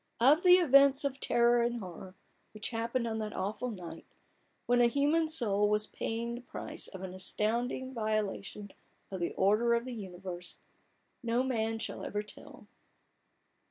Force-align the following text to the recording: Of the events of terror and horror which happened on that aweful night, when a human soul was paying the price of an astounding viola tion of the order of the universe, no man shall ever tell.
Of 0.19 0.41
the 0.41 0.55
events 0.55 1.03
of 1.05 1.19
terror 1.19 1.61
and 1.61 1.79
horror 1.79 2.15
which 2.55 2.71
happened 2.71 3.05
on 3.05 3.19
that 3.19 3.33
aweful 3.35 3.69
night, 3.69 4.07
when 4.65 4.81
a 4.81 4.87
human 4.87 5.27
soul 5.29 5.69
was 5.69 5.85
paying 5.85 6.33
the 6.33 6.41
price 6.41 6.87
of 6.87 7.03
an 7.03 7.13
astounding 7.13 7.93
viola 7.93 8.41
tion 8.41 8.71
of 9.11 9.19
the 9.19 9.33
order 9.33 9.75
of 9.75 9.85
the 9.85 9.93
universe, 9.93 10.57
no 11.21 11.43
man 11.43 11.77
shall 11.77 12.03
ever 12.03 12.23
tell. 12.23 12.65